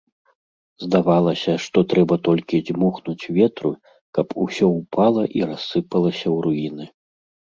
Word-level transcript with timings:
Здавалася, 0.83 1.53
што 1.65 1.77
трэба 1.91 2.15
толькі 2.27 2.61
дзьмухнуць 2.69 3.29
ветру, 3.37 3.71
каб 4.19 4.27
усё 4.47 4.67
ўпала 4.79 5.23
і 5.41 5.45
рассыпалася 5.51 6.23
ў 6.23 6.33
руіны. 6.47 6.85